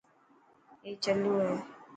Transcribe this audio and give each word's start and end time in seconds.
اي 0.85 0.91
چلو 1.03 1.31
هي. 1.43 1.53